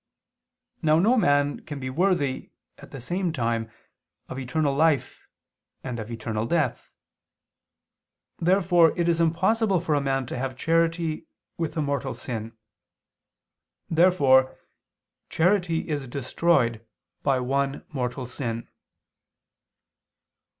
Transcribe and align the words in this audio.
Now 0.81 0.97
no 0.97 1.15
man 1.15 1.59
can 1.59 1.79
be 1.79 1.91
worthy, 1.91 2.49
at 2.79 2.89
the 2.89 2.99
same 2.99 3.31
time, 3.31 3.69
of 4.29 4.39
eternal 4.39 4.73
life 4.73 5.27
and 5.83 5.99
of 5.99 6.09
eternal 6.09 6.47
death. 6.47 6.89
Therefore 8.39 8.97
it 8.97 9.07
is 9.07 9.21
impossible 9.21 9.79
for 9.79 9.93
a 9.93 10.01
man 10.01 10.25
to 10.25 10.39
have 10.39 10.57
charity 10.57 11.27
with 11.55 11.77
a 11.77 11.83
mortal 11.83 12.15
sin. 12.15 12.57
Therefore 13.91 14.57
charity 15.29 15.87
is 15.87 16.07
destroyed 16.07 16.83
by 17.21 17.39
one 17.39 17.85
mortal 17.89 18.25
sin. 18.25 18.67